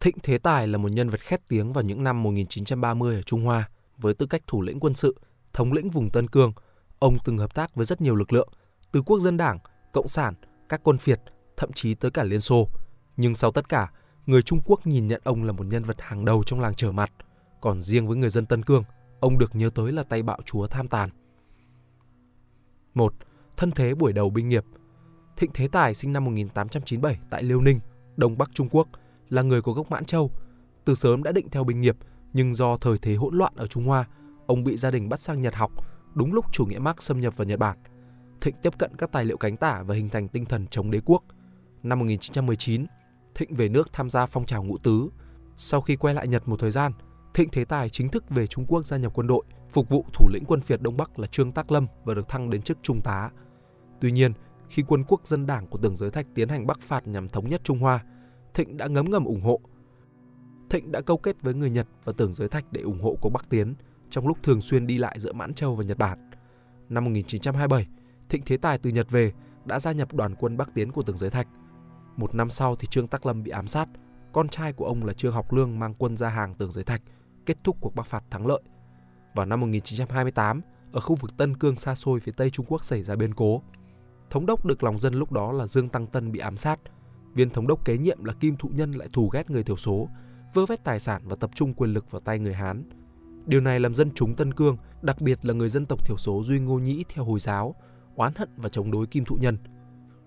[0.00, 3.44] Thịnh Thế Tài là một nhân vật khét tiếng vào những năm 1930 ở Trung
[3.44, 5.16] Hoa với tư cách thủ lĩnh quân sự,
[5.52, 6.52] thống lĩnh vùng Tân Cương.
[6.98, 8.48] Ông từng hợp tác với rất nhiều lực lượng,
[8.92, 9.58] từ quốc dân đảng,
[9.92, 10.34] cộng sản,
[10.68, 11.20] các quân phiệt,
[11.56, 12.68] thậm chí tới cả Liên Xô.
[13.16, 13.90] Nhưng sau tất cả,
[14.26, 16.92] người Trung Quốc nhìn nhận ông là một nhân vật hàng đầu trong làng trở
[16.92, 17.12] mặt.
[17.60, 18.84] Còn riêng với người dân Tân Cương,
[19.20, 21.10] ông được nhớ tới là tay bạo chúa tham tàn.
[22.94, 23.14] 1.
[23.56, 24.64] Thân thế buổi đầu binh nghiệp
[25.36, 27.80] Thịnh Thế Tài sinh năm 1897 tại Liêu Ninh,
[28.16, 28.88] Đông Bắc Trung Quốc,
[29.28, 30.30] là người có gốc Mãn Châu.
[30.84, 31.96] Từ sớm đã định theo binh nghiệp,
[32.32, 34.04] nhưng do thời thế hỗn loạn ở Trung Hoa,
[34.46, 35.72] ông bị gia đình bắt sang Nhật học,
[36.14, 37.78] đúng lúc chủ nghĩa Mark xâm nhập vào Nhật Bản.
[38.40, 41.00] Thịnh tiếp cận các tài liệu cánh tả và hình thành tinh thần chống đế
[41.04, 41.22] quốc.
[41.82, 42.86] Năm 1919,
[43.34, 45.08] Thịnh về nước tham gia phong trào ngũ tứ.
[45.56, 46.92] Sau khi quay lại Nhật một thời gian,
[47.34, 50.28] Thịnh Thế Tài chính thức về Trung Quốc gia nhập quân đội, phục vụ thủ
[50.32, 53.00] lĩnh quân phiệt Đông Bắc là Trương Tác Lâm và được thăng đến chức trung
[53.04, 53.30] tá.
[54.00, 54.32] Tuy nhiên,
[54.68, 57.48] khi quân quốc dân đảng của Tưởng Giới Thạch tiến hành bắc phạt nhằm thống
[57.48, 58.04] nhất Trung Hoa,
[58.58, 59.60] Thịnh đã ngấm ngầm ủng hộ.
[60.70, 63.30] Thịnh đã câu kết với người Nhật và Tưởng Giới Thạch để ủng hộ cuộc
[63.30, 63.74] Bắc tiến
[64.10, 66.30] trong lúc thường xuyên đi lại giữa Mãn Châu và Nhật Bản.
[66.88, 67.86] Năm 1927,
[68.28, 69.32] Thịnh Thế Tài từ Nhật về
[69.64, 71.48] đã gia nhập đoàn quân Bắc tiến của Tưởng Giới Thạch.
[72.16, 73.88] Một năm sau thì Trương Tắc Lâm bị ám sát,
[74.32, 77.02] con trai của ông là Trương Học Lương mang quân ra hàng Tưởng Giới Thạch,
[77.46, 78.62] kết thúc cuộc bắc phạt thắng lợi.
[79.34, 80.60] Vào năm 1928,
[80.92, 83.62] ở khu vực Tân Cương xa xôi phía Tây Trung Quốc xảy ra biến cố.
[84.30, 86.80] Thống đốc được lòng dân lúc đó là Dương Tăng Tân bị ám sát.
[87.38, 90.08] Viên thống đốc kế nhiệm là Kim Thụ Nhân lại thù ghét người thiểu số,
[90.54, 92.82] vơ vét tài sản và tập trung quyền lực vào tay người Hán.
[93.46, 96.42] Điều này làm dân chúng Tân Cương, đặc biệt là người dân tộc thiểu số
[96.44, 97.74] Duy Ngô Nhĩ theo Hồi giáo,
[98.16, 99.58] oán hận và chống đối Kim Thụ Nhân.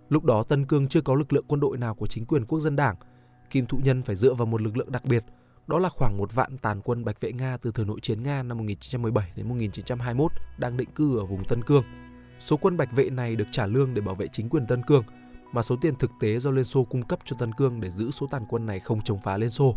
[0.09, 2.59] Lúc đó Tân Cương chưa có lực lượng quân đội nào của chính quyền quốc
[2.59, 2.95] dân đảng.
[3.49, 5.25] Kim Thụ Nhân phải dựa vào một lực lượng đặc biệt,
[5.67, 8.43] đó là khoảng một vạn tàn quân Bạch Vệ Nga từ thời nội chiến Nga
[8.43, 11.83] năm 1917 đến 1921 đang định cư ở vùng Tân Cương.
[12.45, 15.03] Số quân Bạch Vệ này được trả lương để bảo vệ chính quyền Tân Cương,
[15.51, 18.11] mà số tiền thực tế do Liên Xô cung cấp cho Tân Cương để giữ
[18.11, 19.75] số tàn quân này không chống phá Liên Xô.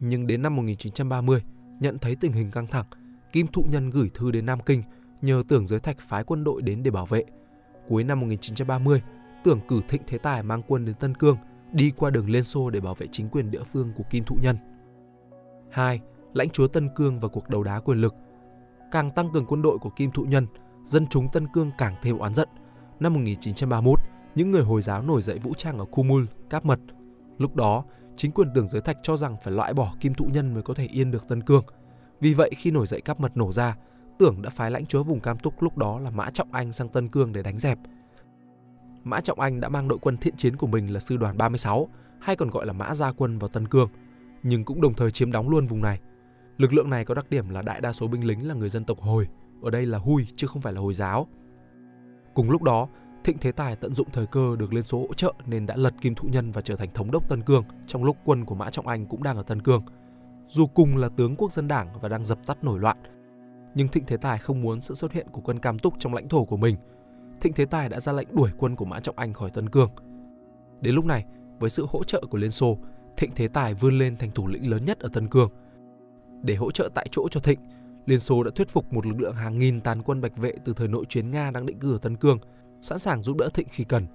[0.00, 1.42] Nhưng đến năm 1930,
[1.80, 2.86] nhận thấy tình hình căng thẳng,
[3.32, 4.82] Kim Thụ Nhân gửi thư đến Nam Kinh
[5.22, 7.24] nhờ Tưởng Giới Thạch phái quân đội đến để bảo vệ.
[7.88, 9.02] Cuối năm 1930,
[9.44, 11.36] Tưởng cử Thịnh Thế Tài mang quân đến Tân Cương,
[11.72, 14.36] đi qua đường Liên Xô để bảo vệ chính quyền địa phương của Kim Thụ
[14.42, 14.56] Nhân.
[15.70, 16.00] 2.
[16.34, 18.14] Lãnh chúa Tân Cương và cuộc đấu đá quyền lực.
[18.90, 20.46] Càng tăng cường quân đội của Kim Thụ Nhân,
[20.86, 22.48] dân chúng Tân Cương càng thêm oán giận.
[23.00, 24.00] Năm 1931,
[24.34, 26.80] những người Hồi giáo nổi dậy vũ trang ở Kumul, Cáp Mật.
[27.38, 27.84] Lúc đó,
[28.16, 30.74] chính quyền Tưởng Giới Thạch cho rằng phải loại bỏ Kim Thụ Nhân mới có
[30.74, 31.64] thể yên được Tân Cương.
[32.20, 33.76] Vì vậy khi nổi dậy Cáp Mật nổ ra,
[34.18, 36.88] Tưởng đã phái lãnh chúa vùng Cam Túc lúc đó là Mã Trọng Anh sang
[36.88, 37.78] Tân Cương để đánh dẹp.
[39.04, 41.88] Mã Trọng Anh đã mang đội quân thiện chiến của mình là sư đoàn 36,
[42.20, 43.88] hay còn gọi là Mã Gia Quân vào Tân Cương–
[44.42, 46.00] nhưng cũng đồng thời chiếm đóng luôn vùng này.
[46.58, 48.84] Lực lượng này có đặc điểm là đại đa số binh lính là người dân
[48.84, 49.28] tộc Hồi,
[49.62, 51.26] ở đây là Hui chứ không phải là Hồi giáo.
[52.34, 52.88] Cùng lúc đó,
[53.28, 55.94] Thịnh Thế Tài tận dụng thời cơ được Liên Xô hỗ trợ nên đã lật
[56.00, 58.70] Kim Thụ Nhân và trở thành thống đốc Tân Cương trong lúc quân của Mã
[58.70, 59.82] Trọng Anh cũng đang ở Tân Cương.
[60.48, 62.96] Dù cùng là tướng quốc dân đảng và đang dập tắt nổi loạn,
[63.74, 66.28] nhưng Thịnh Thế Tài không muốn sự xuất hiện của quân Cam Túc trong lãnh
[66.28, 66.76] thổ của mình.
[67.40, 69.90] Thịnh Thế Tài đã ra lệnh đuổi quân của Mã Trọng Anh khỏi Tân Cương.
[70.80, 71.24] Đến lúc này,
[71.58, 72.78] với sự hỗ trợ của Liên Xô,
[73.16, 75.50] Thịnh Thế Tài vươn lên thành thủ lĩnh lớn nhất ở Tân Cương.
[76.42, 77.60] Để hỗ trợ tại chỗ cho Thịnh,
[78.06, 80.72] Liên Xô đã thuyết phục một lực lượng hàng nghìn tàn quân bạch vệ từ
[80.76, 82.38] thời nội chiến Nga đang định cư ở Tân Cương,
[82.82, 84.06] sẵn sàng giúp đỡ Thịnh khi cần.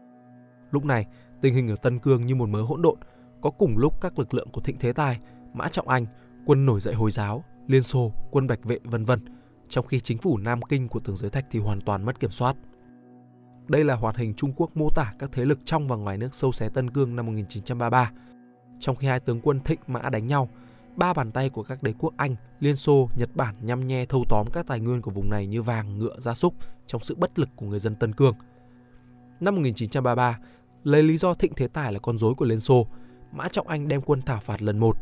[0.71, 1.05] Lúc này,
[1.41, 2.97] tình hình ở Tân Cương như một mớ hỗn độn,
[3.41, 5.19] có cùng lúc các lực lượng của Thịnh Thế Tài,
[5.53, 6.05] Mã Trọng Anh,
[6.45, 9.19] quân nổi dậy Hồi giáo, Liên Xô, quân bạch vệ vân vân,
[9.69, 12.31] trong khi chính phủ Nam Kinh của Tưởng Giới Thạch thì hoàn toàn mất kiểm
[12.31, 12.55] soát.
[13.67, 16.35] Đây là hoạt hình Trung Quốc mô tả các thế lực trong và ngoài nước
[16.35, 18.11] sâu xé Tân Cương năm 1933
[18.83, 20.49] trong khi hai tướng quân Thịnh Mã đánh nhau,
[20.95, 24.23] ba bàn tay của các đế quốc Anh, Liên Xô, Nhật Bản nhăm nhe thâu
[24.29, 26.53] tóm các tài nguyên của vùng này như vàng, ngựa, gia súc
[26.87, 28.35] trong sự bất lực của người dân Tân Cương.
[29.43, 30.39] Năm 1933,
[30.83, 32.87] lấy lý do Thịnh Thế Tài là con rối của Liên Xô,
[33.31, 34.97] Mã Trọng Anh đem quân thảo phạt lần một.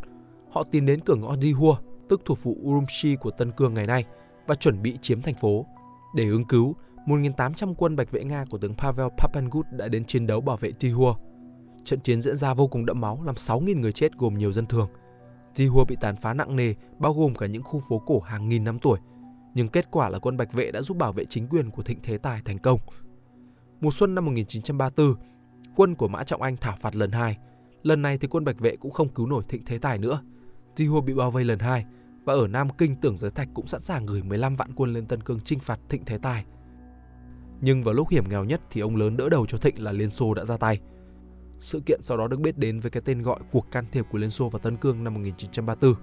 [0.52, 1.76] Họ tiến đến cửa ngõ Dihua,
[2.10, 4.06] tức thủ phủ Urumqi của Tân Cương ngày nay,
[4.48, 5.66] và chuẩn bị chiếm thành phố.
[6.16, 6.76] Để ứng cứu,
[7.06, 10.72] 1.800 quân bạch vệ Nga của tướng Pavel Papangut đã đến chiến đấu bảo vệ
[10.80, 11.14] Dihua.
[11.84, 14.66] Trận chiến diễn ra vô cùng đẫm máu, làm 6.000 người chết gồm nhiều dân
[14.66, 14.90] thường.
[15.56, 18.64] Jihua bị tàn phá nặng nề, bao gồm cả những khu phố cổ hàng nghìn
[18.64, 19.00] năm tuổi.
[19.54, 22.00] Nhưng kết quả là quân Bạch Vệ đã giúp bảo vệ chính quyền của Thịnh
[22.04, 22.80] Thế Tài thành công.
[23.82, 25.16] Mùa xuân năm 1934,
[25.76, 27.38] quân của Mã Trọng Anh thảo phạt lần hai.
[27.84, 30.22] Lần này thì quân Bạch Vệ cũng không cứu nổi Thịnh Thế Tài nữa.
[30.76, 31.86] Di Jihua bị bao vây lần hai
[32.24, 35.06] và ở Nam Kinh Tưởng Giới Thạch cũng sẵn sàng gửi 15 vạn quân lên
[35.06, 36.46] Tân Cương chinh phạt Thịnh Thế Tài.
[37.62, 40.10] Nhưng vào lúc hiểm nghèo nhất thì ông lớn đỡ đầu cho Thịnh là Liên
[40.10, 40.80] Xô đã ra tay–
[41.62, 44.18] sự kiện sau đó được biết đến với cái tên gọi cuộc can thiệp của
[44.18, 45.94] Liên Xô vào Tân Cương năm 1934.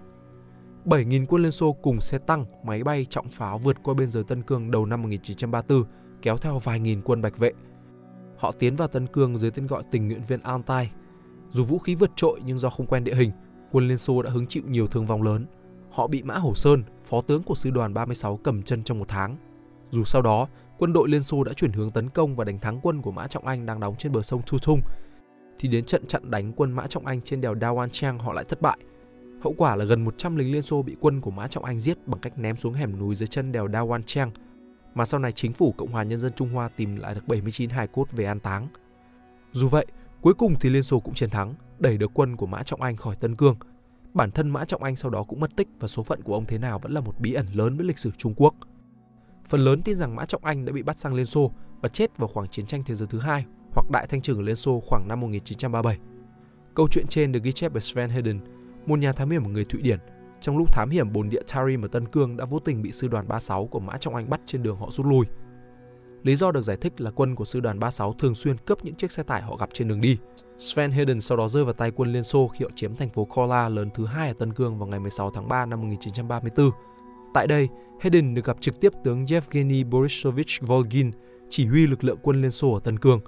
[0.84, 4.24] 7.000 quân Liên Xô cùng xe tăng, máy bay, trọng pháo vượt qua biên giới
[4.24, 5.84] Tân Cương đầu năm 1934,
[6.22, 7.52] kéo theo vài nghìn quân bạch vệ.
[8.38, 10.90] Họ tiến vào Tân Cương dưới tên gọi tình nguyện viên Altai.
[11.50, 13.30] Dù vũ khí vượt trội nhưng do không quen địa hình,
[13.72, 15.46] quân Liên Xô đã hứng chịu nhiều thương vong lớn.
[15.90, 19.08] Họ bị Mã Hổ Sơn, phó tướng của sư đoàn 36 cầm chân trong một
[19.08, 19.36] tháng.
[19.90, 20.48] Dù sau đó,
[20.78, 23.26] quân đội Liên Xô đã chuyển hướng tấn công và đánh thắng quân của Mã
[23.26, 24.80] Trọng Anh đang đóng trên bờ sông Thu Thung,
[25.58, 28.44] thì đến trận chặn đánh quân Mã Trọng Anh trên đèo Dawan Chang họ lại
[28.44, 28.78] thất bại.
[29.40, 32.06] Hậu quả là gần 100 lính Liên Xô bị quân của Mã Trọng Anh giết
[32.06, 34.30] bằng cách ném xuống hẻm núi dưới chân đèo Dawan Chang,
[34.94, 37.70] mà sau này chính phủ Cộng hòa Nhân dân Trung Hoa tìm lại được 79
[37.70, 38.68] hài cốt về an táng.
[39.52, 39.86] Dù vậy,
[40.20, 42.96] cuối cùng thì Liên Xô cũng chiến thắng, đẩy được quân của Mã Trọng Anh
[42.96, 43.56] khỏi Tân Cương.
[44.14, 46.44] Bản thân Mã Trọng Anh sau đó cũng mất tích và số phận của ông
[46.44, 48.54] thế nào vẫn là một bí ẩn lớn với lịch sử Trung Quốc.
[49.48, 52.18] Phần lớn tin rằng Mã Trọng Anh đã bị bắt sang Liên Xô và chết
[52.18, 53.44] vào khoảng chiến tranh thế giới thứ hai
[53.74, 55.98] hoặc đại thanh trừng ở Liên Xô khoảng năm 1937.
[56.74, 58.40] Câu chuyện trên được ghi chép bởi Sven Hedden,
[58.86, 59.98] một nhà thám hiểm người Thụy Điển,
[60.40, 63.08] trong lúc thám hiểm bồn địa Tarim ở Tân Cương đã vô tình bị sư
[63.08, 65.26] đoàn 36 của Mã Trọng Anh bắt trên đường họ rút lui.
[66.22, 68.94] Lý do được giải thích là quân của sư đoàn 36 thường xuyên cướp những
[68.94, 70.18] chiếc xe tải họ gặp trên đường đi.
[70.58, 73.24] Sven Hedden sau đó rơi vào tay quân Liên Xô khi họ chiếm thành phố
[73.24, 76.70] Kola lớn thứ hai ở Tân Cương vào ngày 16 tháng 3 năm 1934.
[77.34, 77.68] Tại đây,
[78.00, 81.10] Hedden được gặp trực tiếp tướng Yevgeny Borisovich Volgin,
[81.48, 83.20] chỉ huy lực lượng quân Liên Xô ở Tân Cương.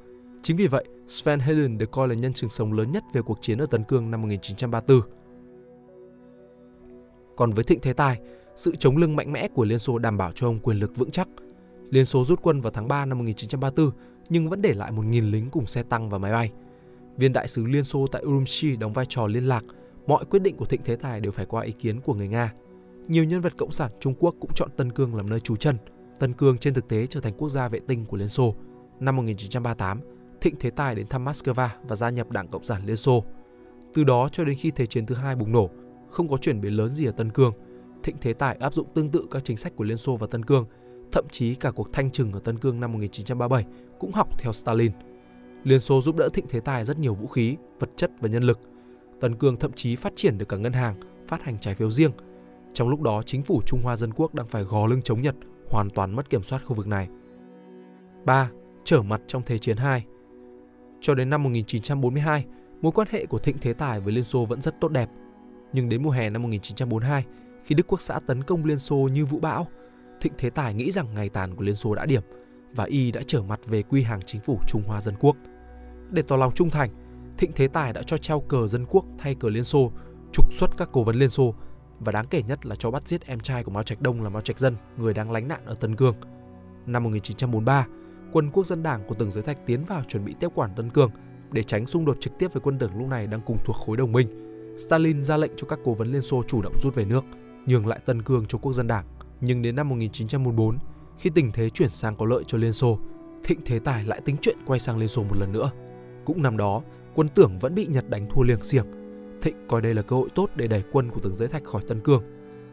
[0.42, 3.38] Chính vì vậy, Sven Hedden được coi là nhân chứng sống lớn nhất về cuộc
[3.42, 5.19] chiến ở Tân Cương năm 1934.
[7.40, 8.20] Còn với Thịnh Thế Tài,
[8.56, 11.10] sự chống lưng mạnh mẽ của Liên Xô đảm bảo cho ông quyền lực vững
[11.10, 11.28] chắc.
[11.90, 13.90] Liên Xô rút quân vào tháng 3 năm 1934
[14.28, 16.52] nhưng vẫn để lại 1.000 lính cùng xe tăng và máy bay.
[17.16, 19.64] Viên đại sứ Liên Xô tại Urumqi đóng vai trò liên lạc,
[20.06, 22.52] mọi quyết định của Thịnh Thế Tài đều phải qua ý kiến của người Nga.
[23.08, 25.76] Nhiều nhân vật cộng sản Trung Quốc cũng chọn Tân Cương làm nơi trú chân.
[26.18, 28.54] Tân Cương trên thực tế trở thành quốc gia vệ tinh của Liên Xô.
[29.00, 30.00] Năm 1938,
[30.40, 33.24] Thịnh Thế Tài đến thăm Moscow và gia nhập Đảng Cộng sản Liên Xô.
[33.94, 35.70] Từ đó cho đến khi Thế chiến thứ hai bùng nổ,
[36.10, 37.52] không có chuyển biến lớn gì ở Tân Cương.
[38.02, 40.44] Thịnh Thế Tài áp dụng tương tự các chính sách của Liên Xô và Tân
[40.44, 40.66] Cương,
[41.12, 43.64] thậm chí cả cuộc thanh trừng ở Tân Cương năm 1937
[43.98, 44.92] cũng học theo Stalin.
[45.64, 48.42] Liên Xô giúp đỡ Thịnh Thế Tài rất nhiều vũ khí, vật chất và nhân
[48.42, 48.60] lực.
[49.20, 50.94] Tân Cương thậm chí phát triển được cả ngân hàng,
[51.28, 52.12] phát hành trái phiếu riêng.
[52.74, 55.34] Trong lúc đó, chính phủ Trung Hoa Dân Quốc đang phải gò lưng chống Nhật,
[55.70, 57.08] hoàn toàn mất kiểm soát khu vực này.
[58.24, 58.50] 3.
[58.84, 60.04] Trở mặt trong Thế chiến 2
[61.00, 62.44] Cho đến năm 1942,
[62.80, 65.10] mối quan hệ của Thịnh Thế Tài với Liên Xô vẫn rất tốt đẹp.
[65.72, 67.24] Nhưng đến mùa hè năm 1942,
[67.64, 69.66] khi Đức Quốc xã tấn công Liên Xô như vũ bão,
[70.20, 72.22] Thịnh Thế Tài nghĩ rằng ngày tàn của Liên Xô đã điểm
[72.72, 75.36] và y đã trở mặt về quy hàng chính phủ Trung Hoa Dân Quốc.
[76.10, 76.90] Để tỏ lòng trung thành,
[77.38, 79.92] Thịnh Thế Tài đã cho treo cờ Dân Quốc thay cờ Liên Xô,
[80.32, 81.54] trục xuất các cố vấn Liên Xô
[81.98, 84.30] và đáng kể nhất là cho bắt giết em trai của Mao Trạch Đông là
[84.30, 86.14] Mao Trạch Dân, người đang lánh nạn ở Tân Cương.
[86.86, 87.86] Năm 1943,
[88.32, 90.90] quân quốc dân đảng của từng Giới Thạch tiến vào chuẩn bị tiếp quản Tân
[90.90, 91.10] Cương
[91.52, 93.96] để tránh xung đột trực tiếp với quân Tưởng lúc này đang cùng thuộc khối
[93.96, 94.49] đồng minh.
[94.86, 97.24] Stalin ra lệnh cho các cố vấn Liên Xô chủ động rút về nước,
[97.66, 99.04] nhường lại Tân Cương cho quốc dân đảng.
[99.40, 100.78] Nhưng đến năm 1944,
[101.18, 102.98] khi tình thế chuyển sang có lợi cho Liên Xô,
[103.44, 105.70] Thịnh Thế Tài lại tính chuyện quay sang Liên Xô một lần nữa.
[106.24, 106.82] Cũng năm đó,
[107.14, 108.86] quân Tưởng vẫn bị Nhật đánh thua liềng xiềng.
[109.42, 111.82] Thịnh coi đây là cơ hội tốt để đẩy quân của Tưởng Giới Thạch khỏi
[111.88, 112.22] Tân Cương.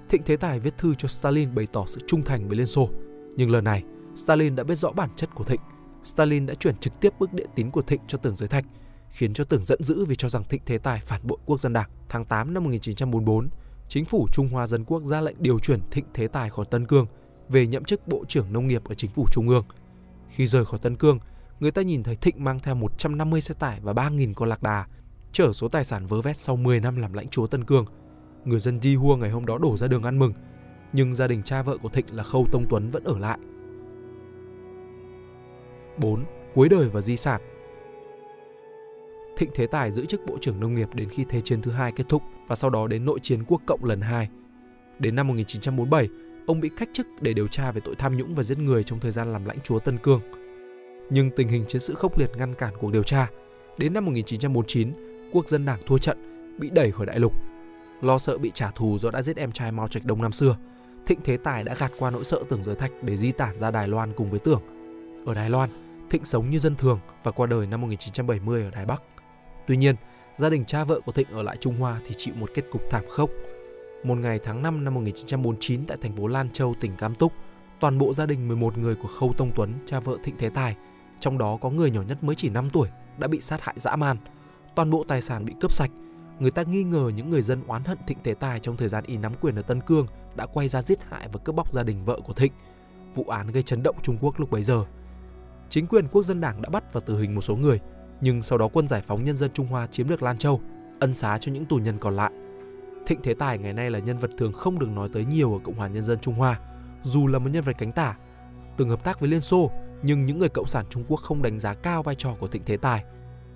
[0.10, 2.90] Thịnh Thế Tài viết thư cho Stalin bày tỏ sự trung thành với Liên Xô.
[3.36, 3.84] Nhưng lần này,
[4.16, 5.62] Stalin đã biết rõ bản chất của Thịnh.
[6.04, 8.66] Stalin đã chuyển trực tiếp bức điện tín của Thịnh cho Tưởng Giới Thạch,
[9.10, 11.74] khiến cho Tưởng giận dữ vì cho rằng Thịnh Thế Tài phản bội quốc dân
[11.74, 11.90] đảng.
[12.10, 13.50] Tháng 8 năm 1944,
[13.88, 16.88] chính phủ Trung Hoa Dân Quốc ra lệnh điều chuyển Thịnh Thế Tài khỏi Tân
[16.88, 17.06] Cương
[17.50, 19.64] về nhậm chức Bộ trưởng Nông nghiệp ở chính phủ Trung ương.
[20.30, 21.20] Khi rời khỏi Tân Cương,
[21.60, 24.86] người ta nhìn thấy Thịnh mang theo 150 xe tải và 3.000 con lạc đà,
[25.32, 27.86] chở số tài sản vơ vét sau 10 năm làm lãnh chúa Tân Cương.
[28.46, 30.34] Người dân Di Hua ngày hôm đó đổ ra đường ăn mừng,
[30.94, 33.40] nhưng gia đình cha vợ của Thịnh là Khâu Tông Tuấn vẫn ở lại.
[35.98, 36.26] 4.
[36.56, 37.42] Cuối đời và di sản
[39.38, 41.92] Thịnh Thế Tài giữ chức Bộ trưởng Nông nghiệp đến khi Thế chiến thứ hai
[41.92, 44.30] kết thúc và sau đó đến nội chiến quốc cộng lần hai.
[45.00, 46.10] Đến năm 1947,
[46.48, 49.00] ông bị cách chức để điều tra về tội tham nhũng và giết người trong
[49.00, 50.22] thời gian làm lãnh chúa Tân Cương.
[51.10, 53.28] Nhưng tình hình chiến sự khốc liệt ngăn cản cuộc điều tra.
[53.78, 54.92] Đến năm 1949,
[55.32, 56.18] quốc dân đảng thua trận,
[56.60, 57.34] bị đẩy khỏi đại lục.
[58.02, 60.58] Lo sợ bị trả thù do đã giết em trai Mao Trạch Đông năm xưa,
[61.06, 63.72] Thịnh Thế Tài đã gạt qua nỗi sợ tưởng giới thạch để di tản ra
[63.72, 64.62] Đài Loan cùng với tưởng.
[65.26, 65.70] Ở Đài Loan,
[66.10, 69.02] Thịnh sống như dân thường và qua đời năm 1970 ở Đài Bắc.
[69.68, 69.96] Tuy nhiên,
[70.38, 72.82] gia đình cha vợ của Thịnh ở lại Trung Hoa thì chịu một kết cục
[72.90, 73.30] thảm khốc.
[74.04, 77.34] Một ngày tháng 5 năm 1949 tại thành phố Lan Châu, tỉnh Cam Túc,
[77.80, 80.76] toàn bộ gia đình 11 người của Khâu Tông Tuấn, cha vợ Thịnh Thế Tài,
[81.20, 83.96] trong đó có người nhỏ nhất mới chỉ 5 tuổi, đã bị sát hại dã
[83.96, 84.18] man.
[84.76, 85.92] Toàn bộ tài sản bị cướp sạch.
[86.40, 89.04] Người ta nghi ngờ những người dân oán hận Thịnh Thế Tài trong thời gian
[89.08, 91.84] y nắm quyền ở Tân Cương đã quay ra giết hại và cướp bóc gia
[91.84, 92.52] đình vợ của Thịnh.
[93.16, 94.86] Vụ án gây chấn động Trung Quốc lúc bấy giờ.
[95.70, 97.80] Chính quyền quốc dân đảng đã bắt và tử hình một số người,
[98.22, 100.62] nhưng sau đó quân giải phóng nhân dân Trung Hoa chiếm được Lan Châu,
[101.00, 102.32] ân xá cho những tù nhân còn lại.
[103.06, 105.60] Thịnh Thế Tài ngày nay là nhân vật thường không được nói tới nhiều ở
[105.64, 106.60] Cộng hòa Nhân dân Trung Hoa,
[107.04, 108.18] dù là một nhân vật cánh tả.
[108.78, 109.72] Từng hợp tác với Liên Xô,
[110.04, 112.62] nhưng những người cộng sản Trung Quốc không đánh giá cao vai trò của Thịnh
[112.66, 113.04] Thế Tài.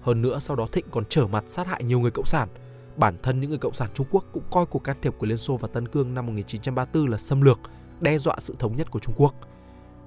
[0.02, 2.50] Hơn nữa sau đó Thịnh còn trở mặt sát hại nhiều người cộng sản,
[2.96, 5.38] bản thân những người cộng sản Trung Quốc cũng coi cuộc can thiệp của Liên
[5.38, 7.60] Xô vào Tân Cương năm 1934 là xâm lược,
[8.02, 9.36] đe dọa sự thống nhất của Trung Quốc.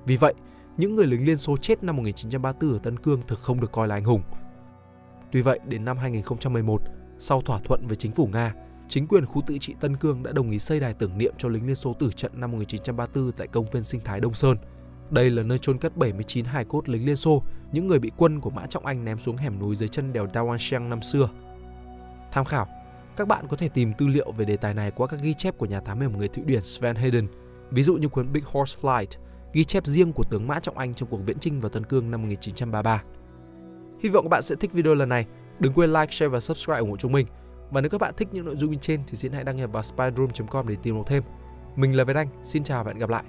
[0.07, 0.35] Vì vậy,
[0.77, 3.89] những người lính Liên Xô chết năm 1934 ở Tân Cương thực không được coi
[3.89, 4.23] là anh hùng.
[5.35, 6.83] Tuy vậy, đến năm 2011,
[7.19, 8.55] sau thỏa thuận với chính phủ Nga,
[8.89, 11.49] chính quyền khu tự trị Tân Cương đã đồng ý xây đài tưởng niệm cho
[11.49, 14.57] lính Liên Xô tử trận năm 1934 tại công viên sinh thái Đông Sơn.
[15.11, 18.41] Đây là nơi chôn cất 79 hài cốt lính Liên Xô, những người bị quân
[18.41, 21.29] của Mã Trọng Anh ném xuống hẻm núi dưới chân đèo Dawansheng năm xưa.
[22.33, 22.67] Tham khảo,
[23.17, 25.59] các bạn có thể tìm tư liệu về đề tài này qua các ghi chép
[25.59, 27.27] của nhà thám hiểm người Thụy Điển Sven Hayden,
[27.71, 29.19] ví dụ như cuốn Big Horse Flight,
[29.53, 32.11] ghi chép riêng của tướng Mã Trọng Anh trong cuộc viễn chinh vào Tân Cương
[32.11, 33.03] năm 1933.
[34.05, 35.27] Hy vọng các bạn sẽ thích video lần này.
[35.59, 37.27] Đừng quên like, share và subscribe ủng hộ chúng mình.
[37.71, 39.71] Và nếu các bạn thích những nội dung bên trên thì xin hãy đăng nhập
[39.73, 41.23] vào spyroom.com để tìm hiểu thêm.
[41.77, 43.25] Mình là Việt Anh, xin chào và hẹn gặp lại.